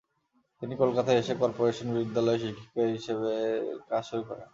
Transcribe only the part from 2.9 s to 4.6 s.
হিসেবে কাজ শুরু করেন।